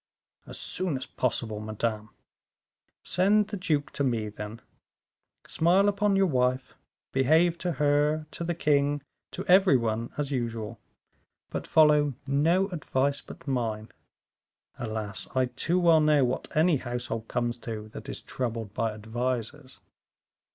"As 0.47 0.59
soon 0.59 0.97
as 0.97 1.05
possible, 1.05 1.59
madame." 1.59 2.09
"Send 3.03 3.49
the 3.49 3.55
duke 3.57 3.91
to 3.91 4.03
me, 4.03 4.29
then; 4.29 4.59
smile 5.45 5.87
upon 5.87 6.15
your 6.15 6.25
wife, 6.25 6.75
behave 7.11 7.55
to 7.59 7.73
her, 7.73 8.25
to 8.31 8.43
the 8.43 8.55
king, 8.55 9.03
to 9.29 9.45
every 9.45 9.77
one, 9.77 10.11
as 10.17 10.31
usual. 10.31 10.79
But 11.51 11.67
follow 11.67 12.15
no 12.25 12.67
advice 12.69 13.21
but 13.21 13.47
mine. 13.47 13.89
Alas! 14.79 15.27
I 15.35 15.45
too 15.45 15.79
well 15.79 15.99
know 16.01 16.25
what 16.25 16.47
any 16.57 16.77
household 16.77 17.27
comes 17.27 17.55
to, 17.59 17.89
that 17.89 18.09
is 18.09 18.23
troubled 18.23 18.73
by 18.73 18.93
advisers." 18.93 19.81